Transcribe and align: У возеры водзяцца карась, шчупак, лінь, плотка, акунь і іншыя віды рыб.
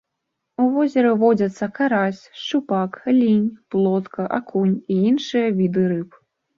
У 0.61 0.69
возеры 0.77 1.11
водзяцца 1.23 1.65
карась, 1.77 2.23
шчупак, 2.41 2.91
лінь, 3.21 3.47
плотка, 3.71 4.21
акунь 4.43 4.77
і 4.93 5.03
іншыя 5.15 5.47
віды 5.63 5.91
рыб. 5.97 6.23